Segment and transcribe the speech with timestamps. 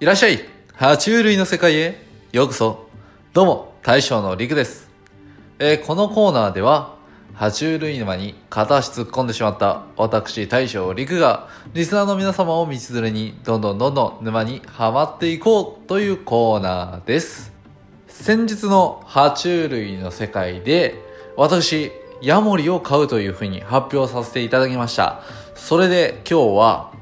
[0.00, 0.40] いらっしゃい
[0.78, 2.02] 爬虫類の世界へ
[2.32, 2.88] ようこそ
[3.34, 4.88] どうも、大将のりくです。
[5.58, 6.96] えーこのコーナーでは、
[7.34, 17.52] 爬虫類沼に片足突っ込んでしまった私大将陸がリスナーの皆様を道連れにどんどんどんどん沼にはまっていこうというコーナーです。
[18.08, 20.94] 先日の爬虫類の世界で
[21.36, 21.92] 私
[22.22, 25.20] ヤモリを飼うというふうに発表させていただきました。
[25.54, 26.92] それで今日は、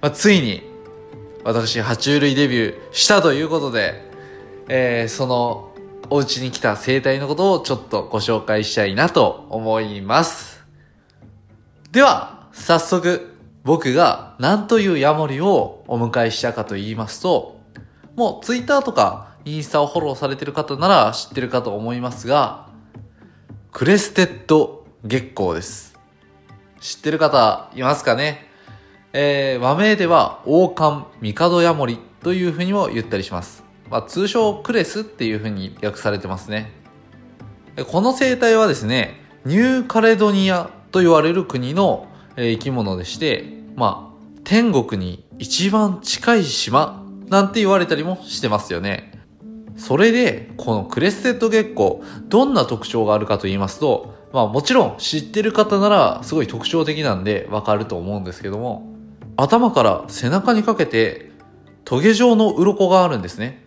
[0.00, 0.71] まあ、ついに
[1.44, 4.08] 私爬虫類デビューしたということで、
[4.68, 5.68] えーその
[6.10, 10.62] お家に来た生態のことをちょっとご紹介したいなと思います。
[11.90, 17.58] では、早速、僕が何というヤモリをお迎えしたかと言いますと、
[18.14, 22.68] もうツイッターとかインスタをフォローされてる方なら知ってるかと思いますが、
[23.70, 25.98] クレステッドゲッコーです。
[26.80, 28.51] 知ってる方いますかね？
[29.14, 33.62] えー和名では王冠帝ヤモリというふうにも言ったりします。
[33.90, 36.72] まあ、通称クレスっていうふうに略されてますね。
[37.90, 43.44] この生態はですね、ニューカレドニアと言われる国の、生き物でして、
[43.76, 49.12] まあ、天国に一番近い島なんて言われたりもしてますよね。
[49.76, 51.96] それで、このクレステッドゲッコー、
[52.28, 58.91] どんな特徴があるかと言いますと、まあもちろん知ってる方ならすごい特徴的なんでわかると思うんですけども、
[59.36, 61.30] 頭から背中にかけて
[61.84, 63.64] トゲ状の鱗があるんですね。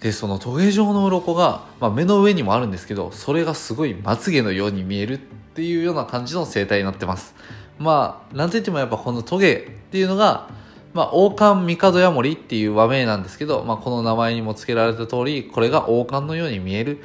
[0.00, 7.34] で、そのトゲ状の鱗が、まあ、目の上にもあるんですけど、それがすごいまつげのように見えるっていうような感じの生態になってます。
[7.78, 10.50] まあ、なんと言ってもやっぱこのトゲっていうのが、
[10.92, 17.02] まあ、王冠帝ヤモリっていう和名なんですけど、まあ、この名前にも付けられた通り、これが王冠のように見える。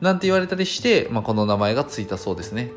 [0.00, 2.70] なんて言われたりして、まあ、この名前がついたそうですね。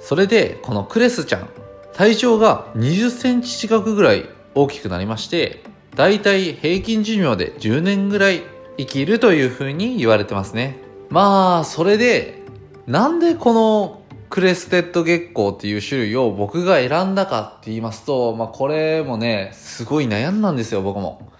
[0.00, 1.48] それで、このクレスちゃん、
[1.96, 8.42] 体長が20センチ近くぐらい大きくなりまして、だいたい平均寿命で10年ぐらい
[8.76, 10.76] 生きるという風に言われてますね。
[11.08, 12.42] まあ、それで、
[12.86, 21.32] なんでこのクレステッド月光っていう種類を僕が選んだかって言いますと、まあこれもね、すごい悩んだんですよ、僕も。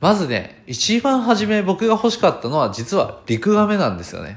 [0.00, 4.36] まずね、一番初め僕が欲しかったのは実はリクガメなんですよね。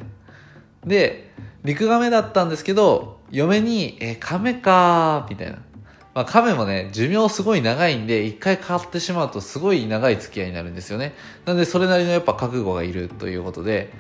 [0.86, 1.34] で、
[1.66, 5.58] リクガメだったんですけど、嫁に、え、カメか、みたいな。
[6.16, 11.14] まあ、カメもね、寿命すごい長いんで、一回買ってしまうとすごい長い付き合いになるんですよね。
[11.46, 13.92] なんで、それなりのやっぱ覚悟がいるということで、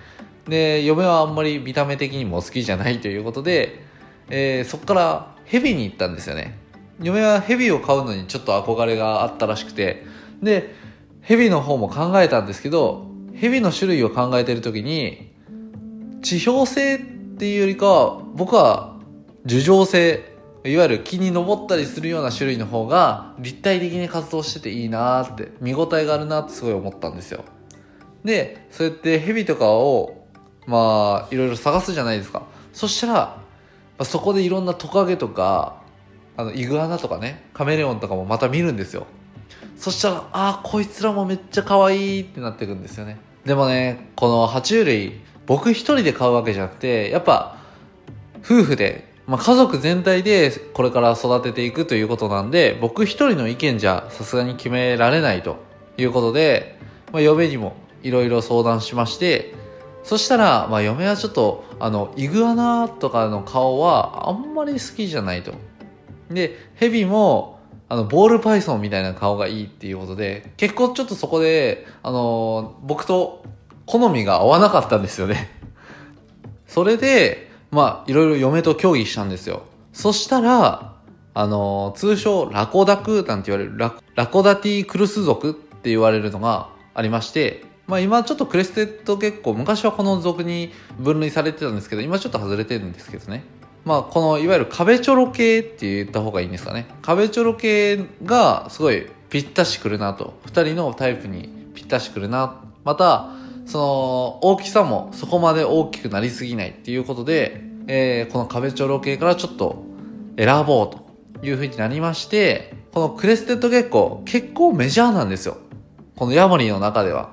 [0.47, 3.84] で、嫁はあんまり見た目的にも好きじゃないということで、
[4.29, 6.57] えーそっからヘビに行ったんですよね。
[7.01, 10.06] 嫁はヘビを飼うのにちょっと憧れがあったらしくて、
[10.44, 10.75] で、
[11.22, 15.31] ヘビの方も考えたんですけど、ヘビの種類を考えてる時に、
[16.22, 18.88] 地表性っていうよりかは、僕は
[19.49, 20.23] 樹状性、
[20.63, 27.43] いわゆる木に登ったりするような種類の方が立体的に活動してていいなーって、見応えがあるなってすごい思ったんですよ。
[28.23, 30.27] で、そうやってヘビとかを、
[30.67, 32.43] まあ、いろいろ探すじゃないですか。
[32.73, 33.41] そしたら、
[33.97, 35.81] まそこでいろんなトカゲとか、
[36.38, 39.07] あの、イグアナとかね、カメレオンとかもまた見るんですよ。
[39.77, 43.17] そしたら、ああ、こいつらもめっちゃ可愛いってなってくんですよね。
[43.45, 47.57] でもね、この爬虫類、僕一人で飼うわけじゃなくて、やっぱ、
[48.45, 55.57] 夫婦で、まあ、家族全体でこれから育てていくということなんで、僕一人の意見じゃさすがに決められないと
[55.97, 56.79] いうことで、
[57.13, 59.53] まあ、嫁にもいろいろ相談しまして、
[60.03, 65.53] そしたら、まあ、嫁はちょっと、あの、イグアナとかの顔はあんまり好きじゃないと。
[66.31, 73.44] で、ヘビも、あの、ボールパイソンみたいな顔がいいっていうことで、結構ちょっとそこで、あの、僕と
[73.85, 75.51] 好みが合わなかったんですよね。
[76.66, 79.63] それで、まあ、いろいろ嫁と協議したんですよ。
[79.94, 80.94] そしたら、
[81.34, 93.44] あの、通称ラコダクなんて言われるラコダクティルス属って言われるのがありまして、まあ今ちょっとクレステッド結構昔はこの属に分類されてたんですけど、今ちょっと外れてるんですけどね。
[93.86, 96.88] まあこのいわゆる壁チョロ系って言った方がいいんですかね。
[97.01, 100.40] 壁チョロ系がすごいぴったしくるなと。
[100.46, 102.62] 二人のタイプにぴったしくるな。
[102.83, 103.30] また、
[103.69, 109.83] その大きさもそこまで大きくなりすぎないっていうことで、えーこの壁チョロ系からちょっと
[110.38, 115.57] 選ぼうという風になりまして、このクレステッドゲッコー結構メジャーなんですよ。
[116.16, 117.30] このヤモリの中では。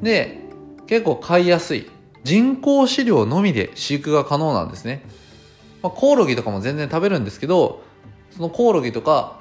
[0.00, 0.40] で、
[0.86, 1.90] 結構飼いやすい。
[2.24, 5.04] 人工飼料のみで飼育が可能なんですね。
[5.82, 7.82] まあ、コオロギとかも全然食べるんですけど、
[8.30, 9.38] そのコオロギとか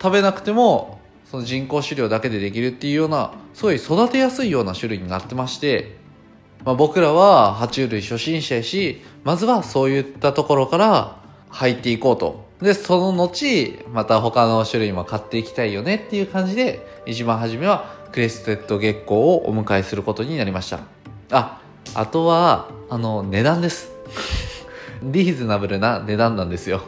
[0.00, 0.98] 食べなくても、
[1.30, 5.98] その人工飼料だけでできるっていうような、すごい育てやすいような種類になってまして、
[6.64, 20.80] まあ、僕らは爬虫類初心者やし、まずはそういったところから入っていこうとで、その後、また他の種類も飼っていきたいよねっていう感じで、一番初めはクレステッドゲッコーをお迎えすることになりました。
[21.30, 21.62] あ、
[21.94, 23.90] あとは、あの、値段です。
[25.02, 26.82] リーズナブルな値段なんですよ。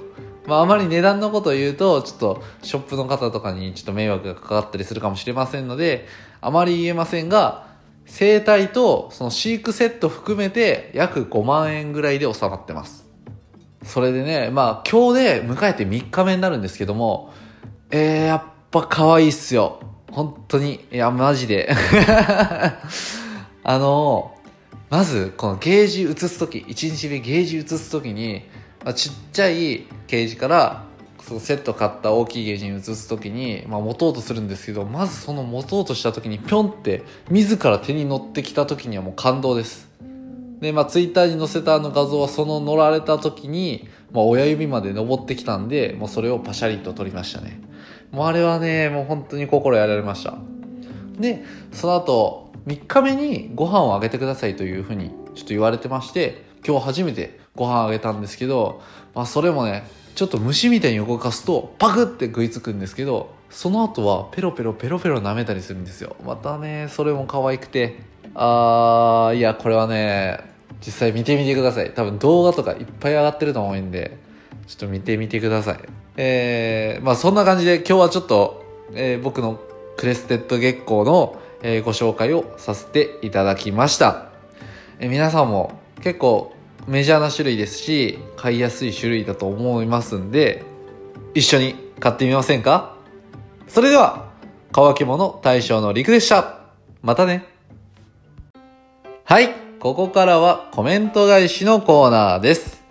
[0.52, 6.06] まあ、あまり値段のことを言うと、ちょっと、ショップの方とかにちょっと迷惑がかかったりするかもしれませんので、
[6.42, 7.66] あまり言えませんが、
[8.04, 13.08] 生態とその飼育セット含めて約5万円ぐらいで収まってます。
[13.82, 17.32] それでね、まあ今日で迎えて3日目になるんですけども、
[17.90, 19.80] えー、やっぱ可愛いっすよ。
[20.10, 20.84] 本当に。
[20.92, 21.72] いや、マジで。
[23.64, 24.36] あの、
[24.90, 28.42] まず、このゲージ移すとき、1日目ゲージ移すときに、
[28.94, 30.84] ちっちゃいケージから、
[31.20, 39.88] そのセット買った大きいゲージに移すときに、まあ、持とうとするんですけど、まずその持とうとしたときに、ぴょんって、自ら手に乗ってきたときにはもう感動です。
[40.60, 47.60] で、まあ、ツイッターに載せたあの画像はその乗られた時に、まあ、親指まで登ってきたんで、もうそれをパシャリと撮りましたね。
[48.10, 50.34] もうあれはね、もう本当に心やられました。
[51.18, 58.82] で、その後、3日目にご飯をあげてくださいというふうにちょっと言われてまして、今日初めてご飯あげたんですけど、
[59.14, 59.84] まあそれもね、
[60.14, 66.16] ちょっと虫みたいに動かすとパクって食いつくんですけど、その後はペロペロペロペロ舐めたりするんですよ。
[66.24, 68.00] またね、それも可愛くて、
[68.34, 70.52] あー、いや、これはね、
[70.84, 71.92] 実際見てみてください。
[71.94, 74.18] 多分動画とかいっぱい上がってると思うんで
[74.66, 75.78] ちょっと見てみてください。
[76.16, 78.64] えー、まあそんな感じで今日はちょっと、
[78.94, 79.60] えー、僕の
[79.96, 84.30] クレステッドゲッコーの、えー、ご紹介をさせていただきました、
[84.98, 86.52] えー、皆さんも結構
[86.86, 90.64] メジャーな種類ですし飼いやすい種類だと思いますんで
[91.34, 92.96] 一緒に飼ってみませんか？
[93.68, 94.30] それでは
[94.72, 96.60] 乾き物大将の陸でした
[97.02, 97.44] またね
[99.24, 102.84] はいここからはコメント返しのコーナーです。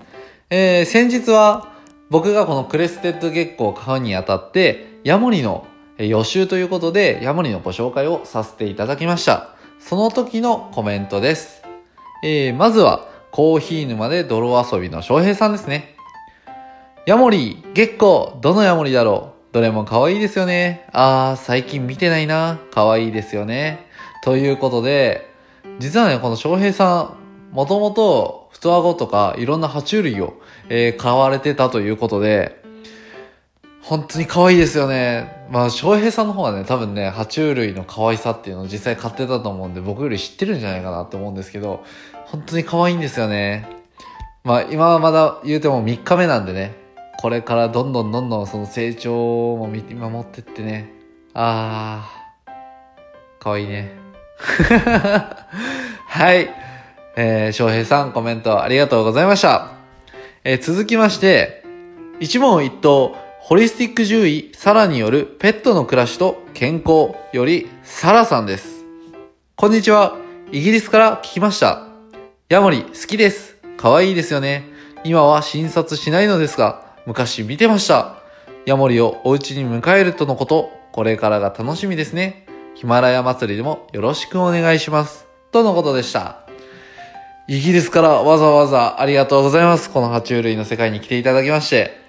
[0.49, 1.71] えー、先日は
[2.09, 5.65] 僕がこのクレステッドゲッコーを飼うにあたって、ヤモリの
[5.97, 9.55] 予習ということで、ヤモリのご紹介をさせていただきました。
[9.79, 11.63] その時のコメントです。
[12.25, 15.95] えー、まずは、コーヒー沼で泥遊びの翔平さんですね。
[17.05, 19.53] ヤモリ、ゲッコー、どのヤモリだろう？
[19.53, 20.85] どれも可愛いですよね。
[20.91, 22.59] あー、最近見てないな。
[22.71, 23.87] 可愛いですよね。
[24.23, 25.29] ということで、
[25.79, 27.15] 実はね、この翔平さ
[27.51, 32.60] ん、もともと、太顎とか、いろんな爬虫類を、えー、飼われてたということで、
[33.81, 35.45] 本当に可愛いですよね。
[35.49, 41.83] まあ、翔平さんの方はね、多分ね、爬虫類の可愛さっていうのを実際飼ってたと思うんで、僕より知ってるんじゃないかなって思うんですけど、
[42.25, 43.67] 本当に可愛いんですよね。
[44.43, 46.73] まあ、今はまだ言うても3日目なんでね、
[47.21, 50.91] これからどんどんどんどんその成長も見守ってってね、
[51.33, 52.51] あー、
[53.39, 53.91] 可愛いね。
[56.07, 56.49] はい。
[57.15, 59.71] えー、翔平さんコメントありがとうございました。
[60.43, 61.63] えー、続きまして、
[62.19, 68.85] 一問一答、ホリスティック獣医、サラによるペットの暮らしと健康より、サラさんです。
[69.55, 70.15] こんにちは。
[70.51, 71.87] イギリスから聞きました。
[72.49, 73.57] ヤモリ、好きです。
[73.77, 74.65] 可愛いですよね。
[75.03, 78.17] 今は診察しないのですが、昔見てました。
[78.67, 82.45] ヤモリをお家に迎えるとのこと、これからが楽しみですね。
[82.75, 85.25] ヒマラヤ祭りでもよろしくお願いします。
[85.51, 86.41] とのことでした。
[87.47, 89.89] イギリスからわざわざありがとうございます。
[89.89, 92.00] この爬虫類の世界に来ていただきまして。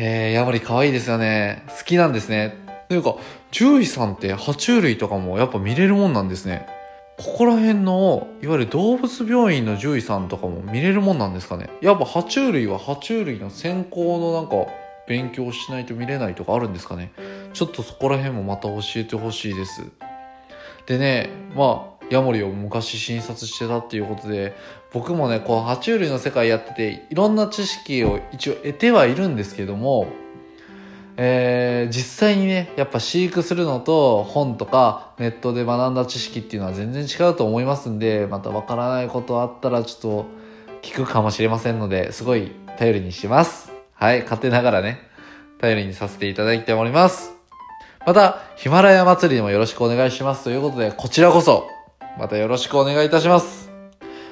[0.00, 1.64] えー、ヤモリ可愛いですよね。
[1.76, 2.56] 好きなんですね。
[2.88, 3.16] というか、
[3.50, 6.66] 獣医さんって爬虫類とかもやっぱ見れるもんなんですね。
[7.18, 11.68] ここら辺の、いわゆる動物病院の獣医さんとかも見れるもんなんですかね。
[11.82, 14.72] やっぱ爬虫類は爬虫類の専攻のなんか、
[15.08, 17.10] 勉強しないと見れないとかあるんですかね
[17.54, 19.86] ちょっとそこら辺もまた教えてほしいです
[20.86, 24.54] でねまあヤモリを昔診察してたっていうことで
[24.92, 30.08] 僕もねこう爬虫類の世界やってていろんな知識を一応得てはいるんですけども
[31.20, 40.26] えー、実際にねやっぱ飼育するのと本とかネットで学んだ知識っていうのは全然違うと思いますんでまたわからないことあったらちょっと
[40.80, 45.00] 聞くかもしれませんのですごい頼りにしますはい、勝手ながらね、
[45.58, 47.32] 頼りにさせていただいております。
[48.06, 51.66] また、ヒマラヤ祭りでもよろしくお願いしますということで、こちらこそ、
[52.18, 53.70] またよろしくお願いいたします。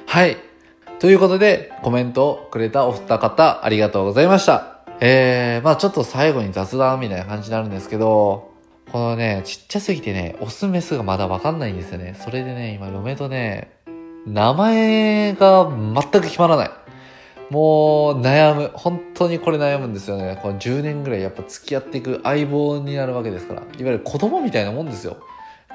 [0.05, 0.35] はい。
[0.99, 4.79] ということで、コメントをくれたお二方、ありがとうございました。
[4.99, 8.51] えー、まあちょっと最後に雑談みたいな感じになるんですけど、
[8.91, 12.17] このね、ちっちゃすぎてね、オスメスがまだわかんないんですよね。
[12.19, 13.71] それでね、今嫁とね、
[14.25, 16.71] 名前が全く決まらない。
[17.49, 18.71] もう悩む。
[18.73, 20.37] 本当にこれ悩むんですよね。
[20.41, 23.61] この10年ぐらいやっぱ付き合っていく相棒になるわけですから。
[23.61, 25.15] いわゆる子供みたいなもんですよ。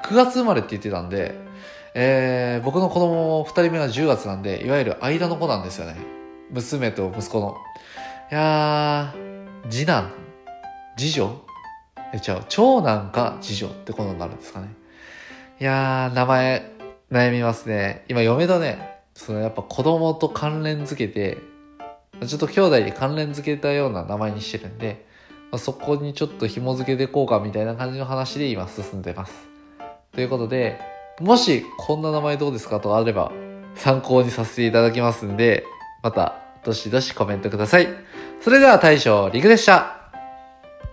[0.03, 1.33] 9月生まれって言ってたんで、
[1.95, 5.95] えー、僕の子供2人目が10月なんで、いわゆる間の子なんですよね。
[6.51, 7.57] 娘と息子の。
[8.31, 10.11] いやー、次男
[10.97, 11.41] 次女？
[12.13, 14.69] え、違う、長男か次女ってことになるんですかね。
[15.59, 16.71] いやー、名前
[17.11, 18.05] 悩みますね。
[18.07, 21.37] 今嫁とね、そのやっぱ子供と関連づけて、
[22.25, 25.05] ちょっと兄弟で関連づけたような名前にしてるんで、
[25.51, 29.33] まあ、そこにちょっと紐付けていこうかみたいな感じの話で今進んでます。
[30.11, 30.79] ということで、
[31.19, 33.31] もしこんな名前どうですかとあれば
[33.75, 35.65] 参考にさせていただきますんで、
[36.01, 37.87] またどしどしコメントください。
[38.41, 40.02] それでは大将リクでした。